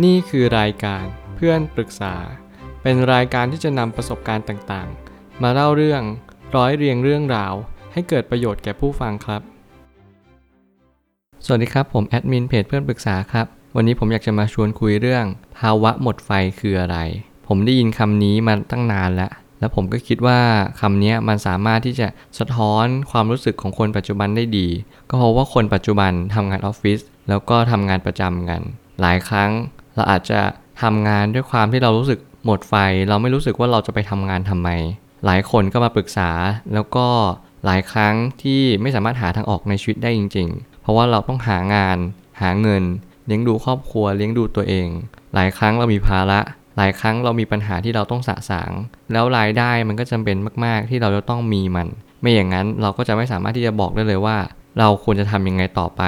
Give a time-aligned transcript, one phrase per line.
[0.00, 2.14] นี่คือรายการเพื่อนปรึกษา
[2.82, 6.02] เป็นรายการที่จะนำประสบการณ์ต่างๆ มาเล่าเรื่อง
[6.56, 7.54] ร้อยเรียงเรื่องราว
[7.92, 9.42] ให้เกิดประโยชน์แก่ผู้ฟังครับ
[11.44, 15.24] สวัสดีครับผมแอดมินเพจเพื่อนปรึกษาครับ วันนี้ผมอยากจะมาชวนคุยเรื่อง
[15.58, 16.30] ภาวะหมดไฟ
[16.60, 16.96] คืออะไร
[17.46, 20.40] ผมได้ยินคำนี้มาตั้งนานแล้ว แล้วผมก็คิดว่า
[20.80, 24.68] คำนี้มันสามารถที่จะสะท้อนความรู้สึกของคนปัจจุบันได้ดี
[25.08, 28.62] ก็เพราะว่าคนปัจจุบันทำงานออฟฟิศแล้วก็ทำงานประจำกัน
[29.00, 29.50] หลายครั้ง
[29.96, 30.40] เราอาจจะ
[30.82, 32.74] ทำงานด้วยความที่เรารู้สึกหมดไฟ
[33.08, 34.68] เราไม่รู้สึกว่าเราจะไปทำงานทำไม
[35.24, 36.30] หลายคนก็มาปรึกษา
[36.74, 37.06] แล้วก็
[37.64, 41.98] หลายครั้งที่ไม่สามารถหาทางออกในชีวิตได้จริง ๆ เพราะว่าเราต้องหางาน
[42.40, 42.82] หาเงิน
[43.26, 44.88] เลี้ยงดูครอบครัว เลี้ยงดูตัวเอง
[45.34, 46.40] หลายครั้งเรามีภาระ
[46.76, 48.72] หลายครั้งเรามีปัญหาที่เราต้องสะสาง
[49.12, 51.88] แล้วรายได้มันก็จำเป็นมาก ๆ ที่เราจะต้องมีมัน
[52.20, 54.36] ไม่อย่างนั้นเราก็จะไม่สามารถที่จะบอกได้เลยว่า
[54.78, 56.02] เราควรจะทำยังไงต่อไป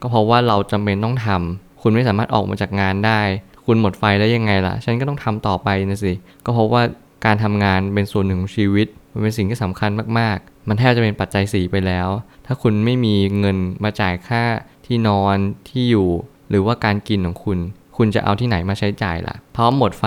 [0.00, 3.20] ก็เพราะว่าเราจำเป็นต้องทำ คุณไม่สามารถออกมาจากงานได้
[3.66, 6.12] คุณหมดไฟแล้วยังไงล่ะ ฉันก็ต้องทำต่อไปนะสิ
[6.44, 6.82] ก็เพราะว่า
[7.24, 12.08] การทำงานเป็นส่วนหนึ่งของชีวิต มันเป็นสิ่งที่สำคัญมากๆ มันแทบจะเป็นปัจจัยสี่ไปแล้ว
[12.46, 14.44] ถ้าคุณไม่มีเงินมาจ่ายค่า
[14.86, 15.36] ที่นอน
[15.68, 16.08] ที่อยู่
[16.50, 17.58] หรือว่าการกินของคุณ
[17.96, 20.04] คุณจะเอาที่ไหนมาใช้จ่ายล่ะ เพราะหมดไฟ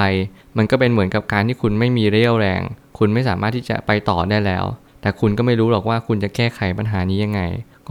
[0.58, 2.62] มันก็เป็นเหมือนกับการที่คุณไม่มีเรี่ยวแรง
[2.98, 4.66] คุณไม่สามารถที่จะไปต่อได้แล้ว
[5.02, 7.42] แต่คุณก็ไม่รู้หรอกว่าคุณจะแก้ไขปัญหานี้ยังไง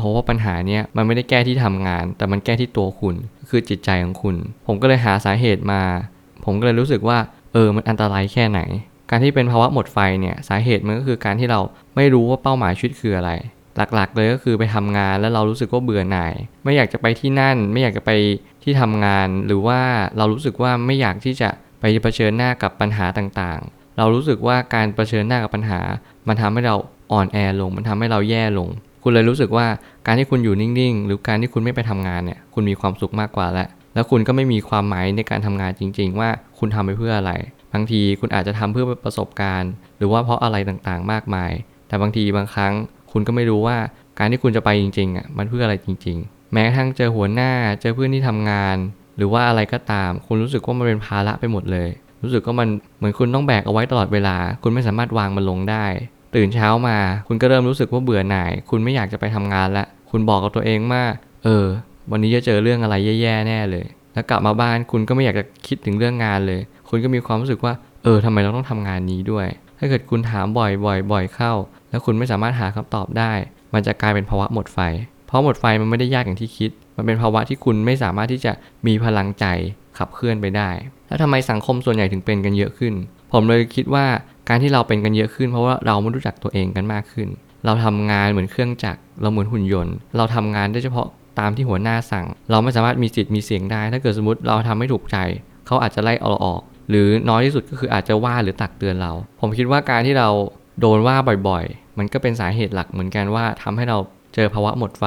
[0.00, 3.14] เพราะว่าปัญหาเนี้ยมันไม่ได้แก้ที่ทำงาน แต่มันแก้ที่ตัวคุณ
[3.50, 5.82] คือจิตใจของคุณ ผมก็เลยหาสาเหตุมา
[6.44, 7.18] ผมก็เลยรู้สึกว่า
[7.52, 8.60] เออ มันอันตรายแค่ไหน
[9.10, 11.60] การที่เป็นภาวะหมดไฟเนี่ย สาเหตุมันก็คือการที่เรา
[11.96, 13.30] ไม่รู้ว่าเป้าหมายชีวิตคืออะไร
[13.94, 18.10] หลักๆ เลยก็คือไปทำงานแล้วเรารู้สึกว่าเบื่อหน่าย ไม่อยากจะไปที่นั่น ไม่อยากจะไป
[18.62, 19.80] ที่ทำงาน หรือว่า
[20.16, 25.80] เรารู้สึกว่าไม่อยากที่จะไปเผชิญหน้ากับปัญหาต่างๆ เรารู้สึกว่าการเผชิญหน้ากับปัญหา
[26.28, 26.76] มันทำให้เรา
[27.12, 28.68] อ่อนแอลง มันทำให้เราแย่ลง
[29.02, 29.66] คุณเลยรู้สึกว่า
[30.06, 37.32] การที่คุณอยู่นิ่งๆ หรือการที่คุณไม่ไปทำงานเนี่ย คุณมีความสุขมากกว่าแล้ว แล้วคุณก็ไม่มีความหมายในการทำงานจริง ๆ ว่าคุณทำไปเพื่ออะไร
[37.72, 41.52] บางทีคุณอาจจะทำเพื่อประสบการณ์ หรือว่าเพราะอะไรต่างๆ มากมาย
[41.88, 42.72] แต่บางทีบางครั้ง
[43.12, 43.76] คุณก็ไม่รู้ว่า
[44.18, 48.76] การที่คุณจะไปจริงๆอะมันเพื่ออะไรจริง ๆ แม้กระทั่งเจอหัวหน้า เจอเพื่อนที่ทำงาน
[49.16, 51.88] หรือว่าอะไรก็ตาม คุณรู้สึกว่ามันเป็นภาระไปหมดเลย
[52.22, 55.86] รู้สึกว่ามันเหมือนคุณต้องแบกเอาไว้ตลอดเวลา คุณไม่สามารถวางมันลงได้
[56.34, 56.96] ตื่นเช้ามา
[57.26, 61.02] คุณก็เริ่มรู้สึกว่าเบื่อหน่าย คุณไม่อยากจะไปทำงานละคุณบอกกับตัวเองว่า
[61.44, 61.66] เออ
[62.10, 67.72] วันนี้จะเจอเรื่องอะไรแย่ๆแน่เลย แล้วกลับมาบ้านคุณก็ไม่อยากจะคิดถึงเรื่องงานเลย คุณก็มีความรู้สึกว่า
[68.04, 69.46] เออทำไมเราต้องทำงานนี้ด้วย
[69.78, 71.52] ถ้าเกิดคุณถามบ่อยๆบ่อยเข้า
[71.90, 73.32] แล้วคุณไม่สามารถหาคำตอบได้
[73.74, 74.78] มันจะกลายเป็นภาวะหมดไฟ
[75.26, 78.52] เพราะหมดไฟมันไม่ได้ยากอย่างที่คิด มันเป็นภาวะที่คุณไม่สามารถที่จะ
[78.86, 79.44] มีพลังใจ
[79.98, 80.70] ขับเคลื่อนไปได้
[81.08, 82.94] แล้วทำไมสังคมส่วนใหญ่ถึงเป็นกันเยอะขึ้น
[83.32, 84.06] ผมเลยคิดว่า
[84.50, 87.28] การที่เราเป็นกันเยอะขึ้น เพราะว่าเราไม่รู้จักตัวเองกันมากขึ้น
[87.64, 91.06] เราทำงานเหมือนเครื่องจักรเราเหมือนหุ่นยนต์ เราทำงานได้เฉพาะ
[91.38, 95.16] ตามที่หัวหน้าสั่ง เราไม่สามารถมีสิทธิ์มีเสียงได้ ถ้าเกิดสมมติเราทำไม่ถูกใจ
[95.66, 100.28] เขาอาจจะไล่เอาเราออก หรือน้อยที่สุดก็คืออาจจะว่าหรือตักเตือนเรา ผมคิดว่าการที่เรา
[100.80, 101.16] โดนว่า
[101.48, 103.98] บ่อยๆ มันก็เป็นสาเหตุหลักเหมือนกันว่าทำให้เรา
[104.34, 105.04] เจอภาวะหมดไฟ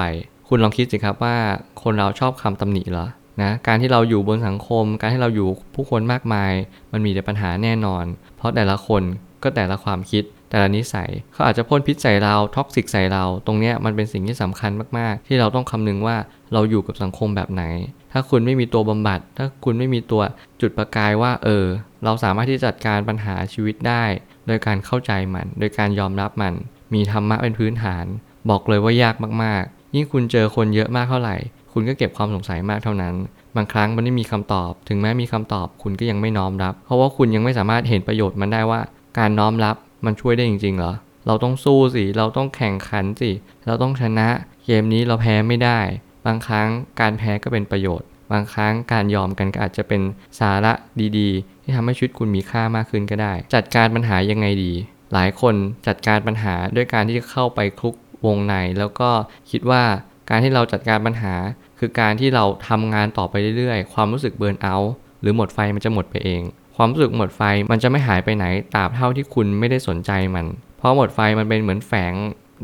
[0.47, 1.35] คุณลองคิดสิครับว่า
[1.83, 3.07] คนเราชอบคำตำหนิเหรอ
[3.41, 6.51] นะการที่เราอยู่บนสังคม การที่เราอยู่ผู้คนมากมาย
[6.91, 8.05] มันมีแต่ปัญหาแน่นอน
[8.37, 9.03] เพราะแต่ละคน
[9.43, 16.17] ก็แต่ละความคิด แต่ละนิสัยเขาอาจจะพ่นพิษใส่เราท็อกซิกใส่เรา ตรงเนี้ยมันเป็นสิ่งที่สำคัญมากๆ ที่เราต้องคำนึงว่า
[16.53, 17.63] เราอยู่กับสังคมแบบไหน
[18.11, 20.21] ถ้าคุณไม่มีตัวบำบัด ถ้าคุณไม่มีตัว
[20.61, 21.65] จุดประกายว่า เออ
[22.03, 24.03] เราสามารถที่จะจัดการปัญหาชีวิตได้
[24.47, 26.53] โดยการเข้าใจมัน โดยการยอมรับมัน
[26.93, 28.05] มีธรรมะเป็นพื้นฐาน
[28.49, 31.37] บอกเลยว่ายากมากๆ ยิ่งคุณเจอคนเยอะมากเท่าไหร่
[31.73, 33.15] คุณก็เก็บความสงสัยมากเท่านั้น
[33.55, 38.81] บางครั้งมันไม่มีคำตอบ ถึงแม้มีคำตอบคุณก็ยังไม่น้อมรับ เพราะว่าคุณยังไม่สามารถเห็นประโยชน์มันได้ว่า
[39.17, 39.75] การน้อมรับ
[40.05, 40.93] มันช่วยได้จริงๆเหรอ
[41.27, 43.31] เราต้องสู้สิ เราต้องแข่งขันสิ
[43.65, 44.27] เราต้องชนะ
[44.65, 45.79] เกมนี้เราแพ้ไม่ได้
[46.25, 46.67] บางครั้ง
[47.01, 50.01] การแพ้ก็เป็นประโยชน์ บางครั้งการยอมกันก็อาจจะเป็น
[50.39, 50.73] สาระ
[51.17, 54.73] ดีๆ ที่ทำให้ชีวิตคุณมีค่ามากขึ้นก็ได้ จัดการปัญหายังไงดี
[55.13, 55.55] หลายคน
[55.87, 59.09] จัดการปัญหาด้วยการที่เข้าไปคลุกวงในแล้วก็
[59.51, 59.83] คิดว่า
[60.29, 61.35] การที่เราจัดการปัญหา
[61.79, 66.41] คือการที่เราทำงานต่อไปเรื่อยๆ ความรู้สึกเบิร์นเอาท์หรือหมดไฟมันจะหมดไปเอง
[66.75, 67.41] ความรู้สึกหมดไฟ
[67.71, 70.45] มันจะไม่หายไปไหนตราบเท่าที่คุณไม่ได้สนใจมัน
[70.77, 72.13] เพราะหมดไฟมันเป็นเหมือนแฝง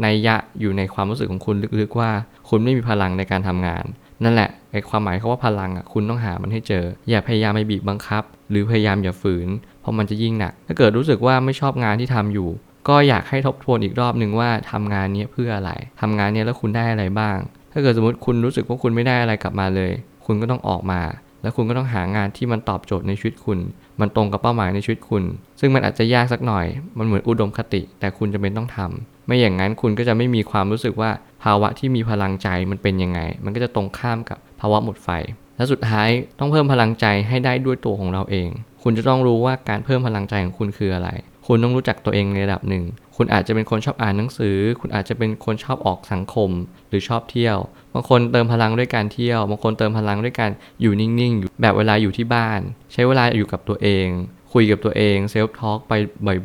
[0.01, 2.11] ในยะอยู่ในความรู้สึกของคุณลึกๆว่า
[2.49, 3.83] คุณไม่มีพลังในการทำงาน
[4.23, 9.47] นั่นแหละไอความหมายเขาว่าพลังอะคุณต้องหามันให้เจอ อย่าพยายามไปบีบบังคับ หรือพยายามอย่าฝืน
[9.81, 12.49] เพราะมันจะยิ่งหนัก ถ้าเกิดรู้สึกว่าไม่ชอบงานที่ทำอยู่
[12.89, 15.71] ก็อยากให้ทบทวนอีกรอบหนึ่งว่าทำงานนี้เพื่ออะไร
[16.01, 17.37] ทำงานนี้แล้วคุณได้อะไรบ้าง
[17.71, 19.91] ถ้าเกิดสมมติคุณรู้สึกว่าคุณไม่ได้อะไรกลับมาเลย
[20.25, 21.01] คุณก็ต้องออกมา
[21.41, 23.59] แล้วคุณก็ต้องหางานที่มันตอบโจทย์ในชีวิตคุณ
[23.99, 25.23] มันตรงกับเป้าหมายในชีวิตคุณ
[25.59, 26.65] ซึ่งมันอาจจะยากสักหน่อย
[26.97, 31.11] มันเหมือนอุดมคติ แต่คุณจะเป็นต้องทำไม่อย่างนั้นคุณก็จะไม่มีความรู้สึกว่า
[31.43, 35.09] ภาวะที่มีพลังใจมันเป็นยังไง มันก็จะตรงข้ามกับภาวะหมดไฟ
[35.57, 36.09] และสุดท้าย
[36.39, 38.49] ต้องเพิ่มพลังใจให้ได้ด้วยตัวของเราเอง
[38.83, 41.09] คุณจะต้องรู้ว่าการเพิ่มพลังใจของคุณคืออะไร
[41.47, 42.83] คุณต้องรู้จักตัวเองในระดับหนึ่ง
[43.21, 46.49] คุณอาจจะเป็นคนชอบอ่านหนังสือ คุณอาจจะเป็นคนชอบออกสังคม
[46.89, 47.57] หรือชอบเที่ยว
[47.93, 50.51] บางคนเติมพลังด้วยการเที่ยว บางคนเติมพลังด้วยการ
[50.81, 52.59] อยู่นิ่งๆอยู่แบบเวลาอยู่ที่บ้าน
[52.93, 54.07] ใช้เวลาอยู่กับตัวเอง
[54.53, 55.93] คุยกับตัวเอง self talk ไป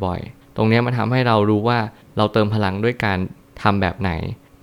[0.03, 1.79] บ่อยๆ ตรงนี้มันทำให้เรารู้ว่า
[2.17, 3.19] เราเติมพลังด้วยการ
[3.61, 4.11] ทำแบบไหน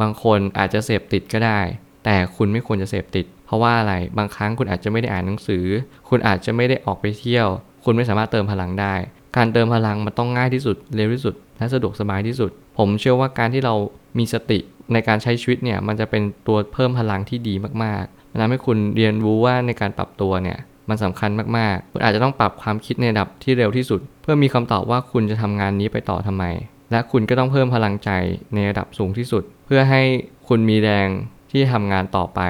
[0.01, 1.61] บางคนอาจจะเสพติดก็ได้
[2.05, 5.65] แต่คุณไม่ควรจะเสพติด เพราะว่าอะไร บางครั้งคุณอาจจะไม่ได้อ่านหนังสือ
[6.09, 7.49] คุณอาจจะไม่ได้ออกไปเที่ยว
[7.85, 8.95] คุณไม่สามารถเติมพลังได้
[9.37, 13.75] การเติมพลังมันต้องง่ายที่สุด เร็วที่สุด และสะดวกสบายที่สุด ผมเชื่อว่าการที่เรา
[14.19, 14.59] มีสติ
[14.93, 17.55] ในการใช้ชีวิตเนี่ยมันจะเป็นตัวเพิ่มพลังที่ดี
[17.85, 26.45] มากๆมันทำให้คุณเรียนรู้ว่าในการปรับตัวเนี่ยมันสำคัญมากๆ คุณอาจจะต้องปรับความคิดในระดับที่เร็วที่สุด เพื่อมีคำตอบว่าคุณจะทำงานนี้ไปต่อทำไม
[26.91, 28.11] และคุณก็ต้องเพิ่มพลังใจ
[28.55, 30.03] ในระดับสูงที่สุด เพื่อให้
[30.49, 31.09] คุณมีแรง
[31.51, 32.41] ที่ทำงานต่อไป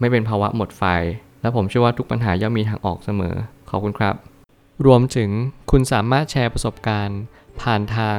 [0.00, 0.82] ไม่เป็นภาวะหมดไฟ
[1.42, 3.34] และผมเชื่อว่าทุกปัญหาย่อมมีทางออกเสมอ
[3.70, 4.14] ขอบคุณครับ
[4.86, 5.30] รวมถึง
[5.70, 7.20] คุณสามารถแชร์ประสบการณ์
[7.62, 8.18] ผ่านทาง